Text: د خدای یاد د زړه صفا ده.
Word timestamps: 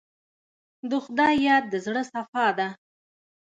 د 0.89 0.91
خدای 1.03 1.35
یاد 1.47 1.63
د 1.69 1.73
زړه 1.85 2.01
صفا 2.11 2.47
ده. 2.57 2.67